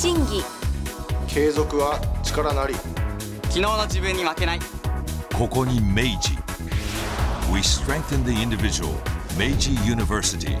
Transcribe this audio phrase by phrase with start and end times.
[0.00, 0.44] 審議
[1.26, 2.74] 継続は力なり
[3.46, 4.60] 昨日の自分に負けない
[5.36, 6.36] ここに明治
[7.52, 8.92] We strengthen the individual
[9.36, 10.56] 明治 University